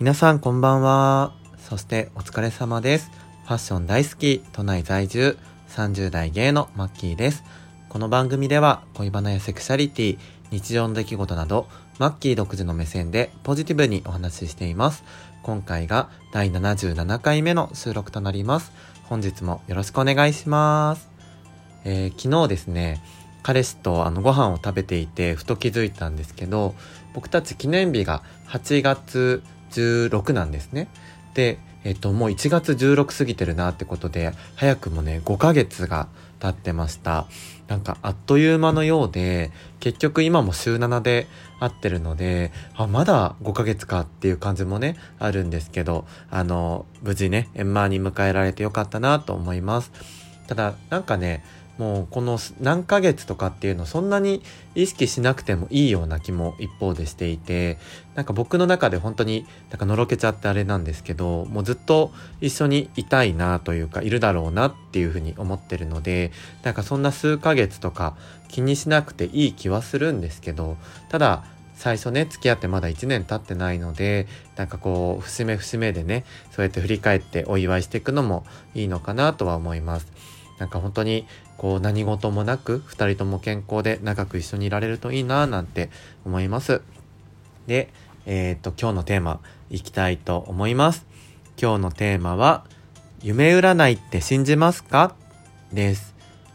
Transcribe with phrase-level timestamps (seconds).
[0.00, 1.32] 皆さんこんばんは。
[1.56, 3.10] そしてお疲れ様です。
[3.44, 7.42] ファッション大好き、都内在住、30代芸のマッキーです。
[7.88, 10.18] この番組では恋バナやセクシャリティ、
[10.50, 11.68] 日常の出来事など、
[11.98, 15.04] マッキー独自の目線でポジティブにお話ししています。
[15.42, 18.72] 今回が第77回目の収録となります。
[19.04, 21.08] 本日もよろしくお願いします。
[21.84, 23.00] えー、昨日ですね、
[23.44, 26.74] 彼氏とあのご飯を食べていてふと気づいたんですけど、
[27.12, 30.88] 僕たち記念日が8月16なんですね。
[31.34, 36.08] で、えっと、もう1月16過ぎてるなってことで、早くもね、5ヶ月が
[36.40, 37.26] 経ってました。
[37.68, 41.26] なんかあっという間のようで、結局今も週7で
[41.60, 49.92] 会ってるので、あ、まだ5ヶ月かっていう感じもね、あるんですけど、あの、無事ね、円満に迎えられてよかったなと思います。
[50.46, 51.44] ただ、なんかね、
[51.78, 54.42] もうこの何ヶ月とかっていうのそんなに
[54.74, 57.78] 意識しなくてもいいような気も一方でしていて
[58.14, 66.30] なんか僕の中で本当になんかのろけちゃってあれなんですけどもうずっと一緒にいたいなというかいるだろうなっていうふうに思ってるので
[66.62, 68.16] なんかそんな数ヶ月とか
[68.48, 70.76] 気にしなくていい気はするんですけど
[71.08, 78.44] ただ最初ね付き合ってまだ1年経ってないのでなんかこう節目節目でねそうやって振り返ってお祝いしていくのも
[78.76, 80.06] いいのかなとは思います。
[80.58, 85.90] なんか本当にこう何事もなく2人とも健康で長く一緒にいられるといいなぁなんて
[86.24, 86.82] 思います。
[87.66, 87.88] で、
[88.26, 91.06] えー、っと今日のテーマいきたいと思います。
[91.60, 92.64] 今日のテーマは
[93.22, 95.14] 夢占いって信じますか？
[95.72, 96.14] です。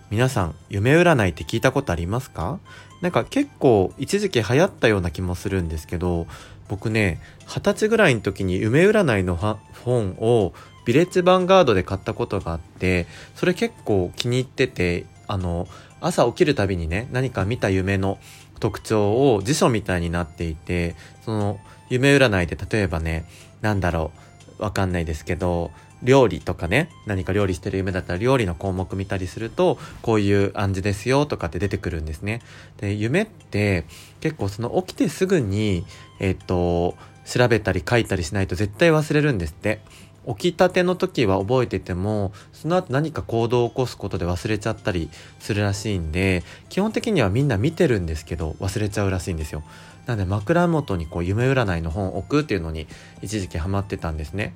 [0.09, 2.59] 皆さん夢占いって聞いたことありますか？
[3.01, 6.27] なんか結構一時期流行ったような気もするんですけど
[6.69, 10.53] 僕ね二十歳ぐらいの時に夢占いの本を
[10.85, 15.67] ビレッジヴァンガードで買ったことがあってそれ結構気に入っててあの
[15.99, 18.17] 朝起きるたびにね何か見た夢の
[18.59, 21.59] 特徴を辞書みたいになっていてその
[21.89, 23.25] 夢占いで例えばね
[23.61, 24.11] なんだろ
[24.59, 25.71] うわかんないですけど
[26.03, 32.41] 料理とかね何か料理してる夢だったら料理の項目見たりするとこういう暗示ですよとかって出てくるんですね。
[32.77, 33.85] で夢って
[34.21, 35.85] 結構その起きてすぐに
[36.19, 36.95] えっ、と
[37.25, 39.79] 調べたり書いたりしないと絶対忘れるんですって。
[40.27, 49.63] 起きたての時は覚えててもその後何か行動を起こすことで忘れちゃったりするらしいんで基本的にはみんな見てるんですけど忘れちゃうらしいんですよ
[50.05, 52.87] なので枕元にこう夢占いの本を置くっていうのに
[53.21, 54.53] 一時期ハマってたんですね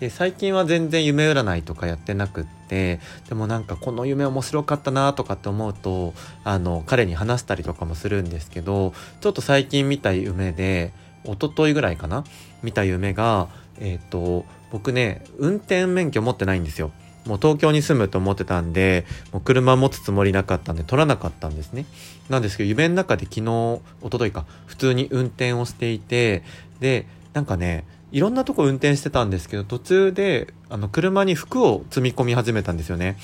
[0.00, 10.92] で最近は全然夢占いとかやってなくってでもなんかこの夢面白かったなとかって思うとあの彼に話したりとかもするんですけどちょっと最近見た夢で
[11.24, 12.24] 一昨日ぐらいかな
[12.62, 16.90] 見た夢がえっ、ー、と僕ね運転免許持ってないんですよ。
[17.26, 21.86] もう東京に住むと思ってたんでもう車持つつもりなかったんで取らなかったんですね。
[22.28, 23.80] なんですけど夢の中で昨日一
[24.12, 26.42] 昨日か普通に運転をしていて
[26.80, 33.16] でなんかねいろんなとこ運転してたんですけど途中であの車に服を積み込み始めたんですよね。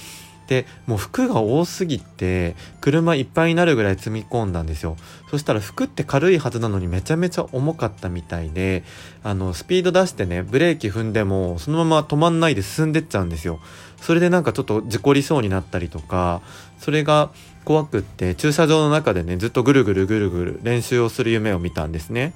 [0.48, 4.96] でもう服が多すぎて車いっぱいになるぐらい積み込んだんですよ。
[5.30, 8.82] そしたら服って軽いはずなのにめちゃめちゃ重かったみたいで
[9.22, 13.60] あのスピード出してねブレーキ踏んでもそのまま止まんないで進んでっちゃうんですよ。
[14.00, 16.40] それでなんかちょっと事故りそうになったりとか
[16.80, 17.30] それが
[17.64, 22.34] 怖くって駐車場の中でねずっとぐるぐるぐるぐる練習をする夢を見たんですね。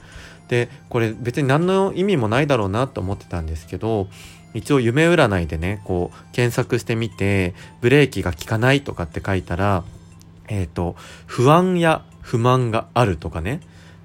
[0.48, 4.08] でこれ別に何の意味もないだろうなと思ってたんですけど
[4.52, 9.84] 一応夢占いでねこう検索してみてブレーキが効かないとかって書いたら
[10.48, 10.96] えっ、ー、と
[11.26, 13.60] 不安や不満があるとかね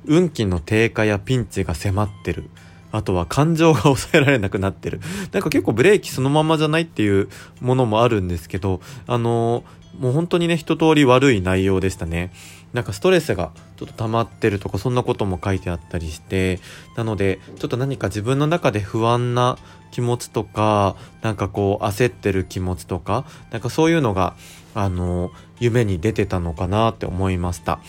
[0.06, 2.50] 運気の低下やピンチが迫ってる
[2.92, 5.00] あとは感情が抑えられなくなってる。
[5.32, 7.30] なんか結構ブレーキそのままじゃないっていう
[7.62, 12.32] ものもあるんですけど、あのー、もう本当にね、一通り悪い内容でしたね。
[12.74, 16.60] なんかストレスがちょっと溜まってるとかそんなことも書いてあったりして
[16.96, 19.58] なのでちょっと何か自分の中で不安な
[19.92, 24.36] 気持ちとかなんかこう焦ってる気持ちとかなんかそういうのが
[24.76, 27.80] あの夢に出てたのかなって思いました。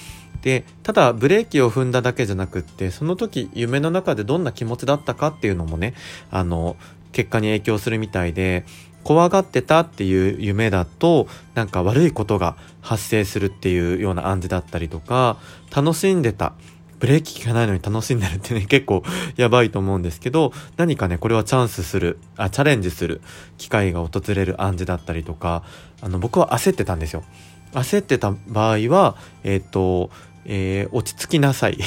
[0.43, 5.93] でただブレーキを踏んだだけじゃなくってその時夢の中でどんな気持ちだったかっていうのもね
[6.31, 6.77] あの
[7.13, 8.65] 結果に影響するみたいで
[9.05, 15.39] 怖がってたっていう夢だとなんか悪いことが発生するっていうような暗示だったりとか
[15.75, 16.53] 楽しんでた。
[16.99, 19.03] ブレーキ効かないのに楽しんでるってね 結構
[19.37, 22.19] やばいと思うんですけど何かねこれはチャンスする。
[22.37, 23.23] あチャレンジする。
[23.57, 25.63] 機会が訪れる暗示だったりとか
[26.03, 27.25] あの僕は焦ってたんですよ。
[27.73, 30.11] 焦ってた場合はえっ、と
[30.45, 31.79] えー、落ち着きなさい。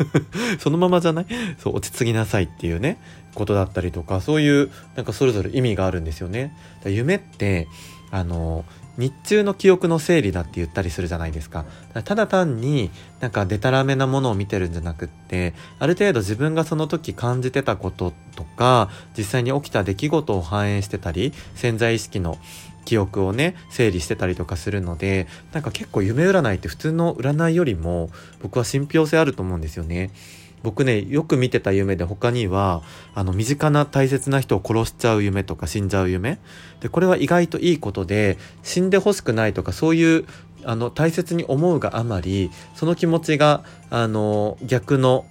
[0.58, 1.26] そのままじゃない？
[1.58, 2.98] そう落ち着きなさいっていうね。
[3.34, 6.54] ことだったりとかそういうなんかそれぞれ意味があるんですよね。
[6.84, 7.68] 夢って
[8.10, 8.64] あの
[8.96, 11.64] 日中の記憶の整理だって言ったりするじゃないですか。
[12.04, 12.90] ただ単に
[13.20, 22.36] なんかデタラメなものを見てるんじゃなくって、ある程度自分がその時感じてたこととか、実際に起きた出来事を反映してたり、潜在意識の
[22.84, 28.10] 記憶をね、整理してたりとかするので、なんか結構夢占いって普通の占いよりも
[28.42, 30.10] 僕は信憑性あると思うんですよね。
[30.62, 32.82] 僕ね、よく見てた夢で他には、
[33.14, 36.38] あの、身近な大切な人を殺しちゃう夢とか死んじゃう夢。
[36.80, 40.24] で、これは意外といいことで、死んでほしくないとか、そういう、
[40.64, 45.24] あの、大切に思うがあまり、その気持ちが、あの、逆の、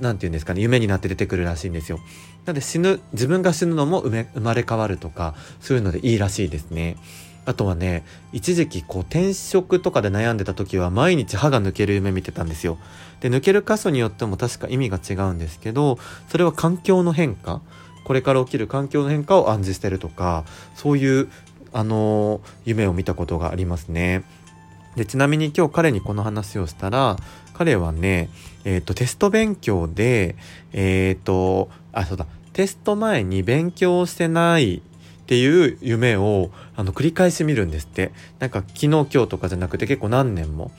[0.00, 1.98] なんて言うんですかね、夢になって出てくるらしいんですよ。
[2.44, 6.96] なので死ぬ、自分が死ぬのも生まれ変わるとか、そういうのでいいらしいですね。
[7.46, 12.78] あとはね、一時期こう転職とかで悩んでた時は毎日歯が抜ける夢見てたんですよ。
[13.20, 15.98] で、抜ける箇所によっても確か意味が違うんですけど、
[16.28, 17.60] それは環境の変化、
[18.04, 20.44] これから起きる環境の変化を暗示してるとか、
[20.74, 21.28] そういう、
[21.72, 24.24] あのー、夢を見たことがありますね。
[24.96, 27.16] で、ちなみに今日彼にこの話をしたら、
[27.52, 28.30] 彼はね、
[28.64, 30.36] えっ、ー、と、テスト勉強で、
[30.72, 34.82] えっ、ー、と、あ、そうだ、テスト前に勉強してない
[35.24, 38.12] っていう夢をあの繰り返し見るんですって。
[38.38, 40.70] なんか昨日今日とかじゃなくて結構何年も。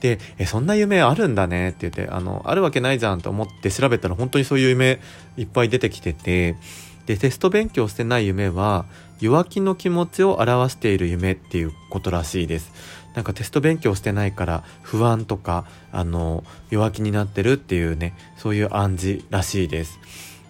[0.00, 5.00] で、え、そんな夢あるんだねって言って、あの、あるわけないじゃんと思って調べたら本当にそういう夢
[5.36, 6.56] いっぱい出てきてて、
[7.04, 8.86] で、テスト勉強してない夢は
[9.20, 12.72] 弱気の気持ちを表している夢っていうことらしいです。
[13.14, 19.98] なんかテスト勉強してないから不安とか、あの、弱気になってるっていうね、そういう暗示らしいです。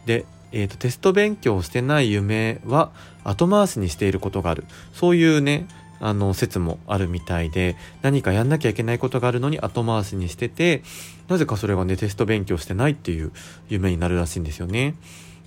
[0.07, 2.91] で、えーと、テスト勉強をしてない夢は
[3.25, 5.67] 後回しにしていることがあるそういうね
[6.01, 10.83] あの説もあるみたいで何かやんなきゃいけないことがあるのに後回しにしてて
[11.29, 13.33] なぜかそれがねテスト勉強してないっていう
[13.69, 14.95] 夢になるらしいんですよね。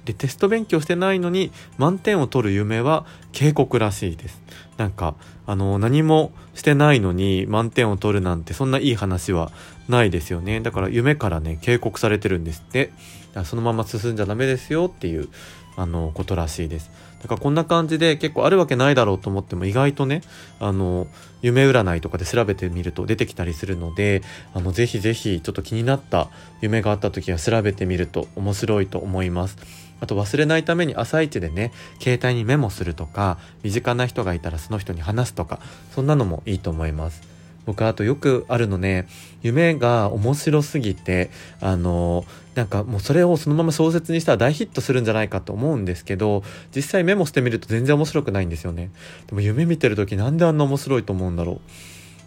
[0.06, 4.42] でテスト勉強してないのに満点を取る夢は警告らしいです。
[4.78, 5.16] なんか
[5.46, 9.52] あの何もしてないのに満点を取るなんてそんないい話は
[9.88, 10.62] ないですよね。
[10.62, 12.92] だから夢からね警告されてるんですって。
[13.46, 15.28] そのまま進んじゃダメですよっていう
[15.76, 16.92] あのことらしいです。
[17.22, 20.22] だからこんな感じで結構あるわけないだろうと思っても意外とね
[20.60, 21.08] あの
[21.42, 24.22] 夢占いとかで調べてみると出てきたりするので
[24.54, 26.30] あのぜひぜひちょっと気になった
[26.62, 29.58] 夢があった時は調べてみると面白いと思います。
[30.02, 31.72] あと忘れないために朝一でね
[32.02, 35.60] 携帯にメモするとか身近な人がいたらその人に話すとか
[35.96, 37.33] そんなのもいいと思います。
[37.66, 39.08] 僕あとよくあるのね
[39.42, 41.30] 夢が面白すぎて
[41.60, 42.26] あの
[42.56, 46.44] なんかもうそれをそのまま小説にしたら大ヒットするんじゃないかと思うんですけど
[46.76, 48.92] 実際メモしてみると全然面白くないんですよね。
[49.28, 51.60] でも夢見てる時なんであんな面白いと思うんだろう。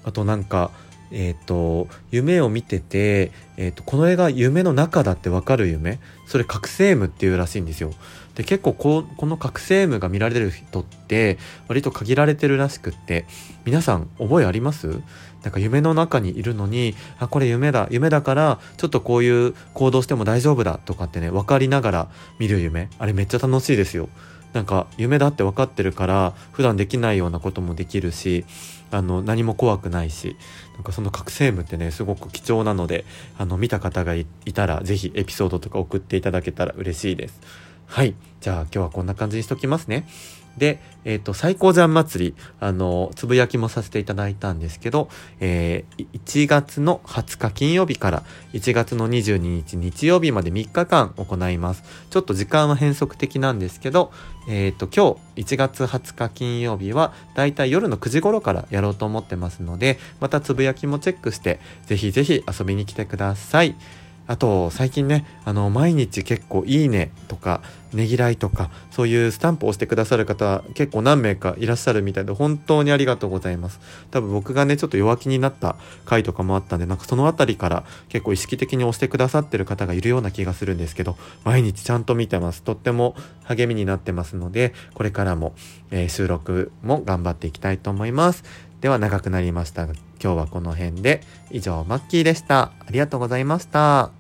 [0.04, 0.70] あとなんか
[1.12, 6.00] えっ、ー、と夢を見てて、えーと、この絵が夢の中だってわかる夢？
[6.26, 7.92] それ覚醒夢っていうらしいんですよ。
[8.36, 11.38] で結構こうこの覚醒夢が見られる人って
[11.68, 13.24] 割と限られてるらしくって
[13.64, 15.00] 皆さん覚えあります？
[15.42, 22.90] なんか夢の中にいるのにあこれ夢だ夢だからちょっとこういう行動しても大丈夫だとかってね分かりながら見る夢。
[22.98, 24.08] あれめっちゃ楽しいですよ。
[24.52, 28.44] なんか夢だって分かってるから普段できないようなこともできるし
[28.90, 30.36] あの何も怖くないし
[30.74, 33.04] なんかその覚醒夢ってねすごく貴重なので
[33.36, 37.40] あの見た方がいたら是非エピソードとか送っていただけたら嬉しいです。
[37.86, 40.06] はいじゃあ今日はこんな感じにしときますね。
[40.56, 48.22] で、えっ、ー、と、最高山祭り、あの、つぶやきもさせていただいたんですけど、えー、1月の20日金曜日から
[48.54, 51.82] 1月の22日日曜日まで3日間行います。
[52.10, 54.12] ちょっと時間は変則的なんですけど、
[54.48, 63.74] えっ、ー、と、今日1月20日金曜日はだいたい夜の9時頃からやろうと思ってますので、またつぶやきもチェックして、ぜひぜひ遊びに来てください。
[64.26, 73.80] あと、最近ね、あの、毎日結構いいねとか、ねぎらいとか、そういうスタンプを押してくださる方、結構何名かいらっしゃるみたいで、本当にありがとうございます。
[74.10, 82.62] 多分僕がね、ちょっと弱気になった回とかもあったんで、なんかそのあたりから結構意識的に押してくださってる方がいるような気がするんですけど、毎日ちゃんと見てます。
[82.62, 83.14] とっても
[83.44, 85.54] 励みになってますので、これからも、
[85.90, 88.44] えー、収録も頑張っていきたいと思います。
[88.80, 92.72] では長くなりました、今日はこの辺で、以上、マッキーでした。
[92.80, 94.15] ありがとうございました。